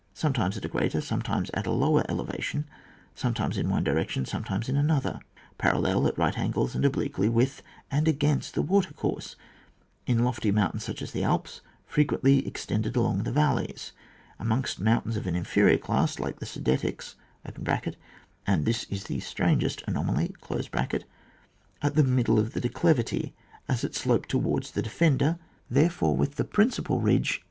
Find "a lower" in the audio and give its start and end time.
1.67-2.01